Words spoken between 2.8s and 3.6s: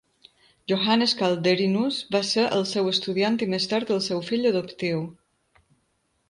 estudiant i